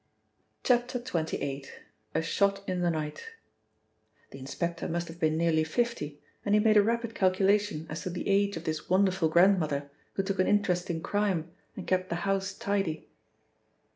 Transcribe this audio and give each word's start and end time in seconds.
XXVIII.— 0.67 1.65
A 2.15 2.21
SHOT 2.23 2.67
IN 2.67 2.79
THE 2.81 2.89
NIGHT 2.89 3.23
THE 4.31 4.39
inspector 4.39 4.87
must 4.87 5.07
have 5.09 5.19
been 5.19 5.37
nearly 5.37 5.63
fifty, 5.63 6.19
and 6.43 6.55
he 6.55 6.59
made 6.59 6.75
a 6.75 6.81
rapid 6.81 7.13
calculation 7.13 7.85
as 7.87 8.01
to 8.01 8.09
the 8.09 8.27
age 8.27 8.57
of 8.57 8.63
this 8.63 8.89
wonderful 8.89 9.29
grandmother 9.29 9.91
who 10.13 10.23
took 10.23 10.39
an 10.39 10.47
interest 10.47 10.89
in 10.89 11.03
crime, 11.03 11.51
and 11.75 11.85
kept 11.85 12.09
the 12.09 12.15
house 12.25 12.51
tidy. 12.53 13.09